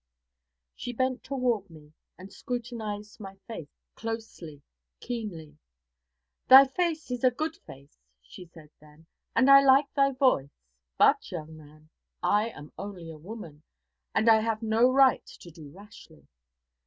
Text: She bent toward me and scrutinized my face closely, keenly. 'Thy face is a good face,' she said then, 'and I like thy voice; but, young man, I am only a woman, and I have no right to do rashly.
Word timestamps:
She 0.75 0.93
bent 0.93 1.23
toward 1.23 1.69
me 1.69 1.93
and 2.17 2.33
scrutinized 2.33 3.19
my 3.19 3.35
face 3.45 3.69
closely, 3.93 4.63
keenly. 4.99 5.59
'Thy 6.47 6.65
face 6.69 7.11
is 7.11 7.23
a 7.23 7.29
good 7.29 7.55
face,' 7.67 7.99
she 8.19 8.47
said 8.47 8.71
then, 8.79 9.05
'and 9.35 9.47
I 9.47 9.61
like 9.63 9.93
thy 9.93 10.11
voice; 10.13 10.63
but, 10.97 11.29
young 11.31 11.55
man, 11.55 11.91
I 12.23 12.49
am 12.49 12.73
only 12.79 13.11
a 13.11 13.17
woman, 13.19 13.61
and 14.15 14.27
I 14.27 14.39
have 14.41 14.63
no 14.63 14.89
right 14.91 15.23
to 15.39 15.51
do 15.51 15.69
rashly. 15.69 16.27